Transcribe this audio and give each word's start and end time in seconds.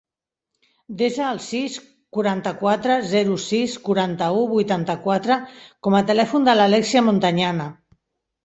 Desa 1.01 1.25
el 1.33 1.41
sis, 1.47 1.75
quaranta-quatre, 2.17 2.95
zero, 3.11 3.37
sis, 3.45 3.77
quaranta-u, 3.91 4.41
vuitanta-quatre 4.55 5.39
com 5.89 5.99
a 6.01 6.05
telèfon 6.11 6.49
de 6.49 6.57
l'Alèxia 6.63 7.09
Montañana. 7.13 7.73